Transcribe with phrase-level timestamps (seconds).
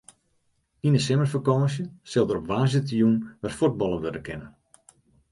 [0.85, 4.49] Yn de simmerfakânsje sil der op woansdeitejûn wer fuotballe wurde kinne.